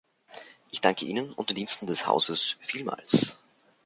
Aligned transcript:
Ich 0.71 0.81
danke 0.81 1.05
Ihnen 1.05 1.31
und 1.33 1.51
den 1.51 1.55
Diensten 1.57 1.85
des 1.85 2.07
Hauses 2.07 2.55
vielmals. 2.59 3.37